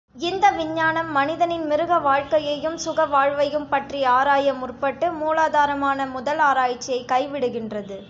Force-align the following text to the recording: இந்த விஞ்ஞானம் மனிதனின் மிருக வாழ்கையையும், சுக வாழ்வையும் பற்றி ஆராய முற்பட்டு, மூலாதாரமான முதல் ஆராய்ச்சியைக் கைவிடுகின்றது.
இந்த 0.19 0.49
விஞ்ஞானம் 0.49 1.11
மனிதனின் 1.11 1.65
மிருக 1.65 1.97
வாழ்கையையும், 1.97 2.75
சுக 2.75 3.05
வாழ்வையும் 3.05 3.69
பற்றி 3.69 4.03
ஆராய 4.03 4.53
முற்பட்டு, 4.53 5.11
மூலாதாரமான 5.21 6.09
முதல் 6.11 6.39
ஆராய்ச்சியைக் 6.39 7.09
கைவிடுகின்றது. 7.11 7.99